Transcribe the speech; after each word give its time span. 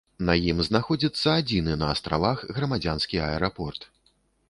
На 0.27 0.35
ім 0.51 0.61
знаходзіцца 0.67 1.27
адзіны 1.43 1.77
на 1.83 1.91
астравах 1.93 2.37
грамадзянскі 2.59 3.25
аэрапорт. 3.31 3.91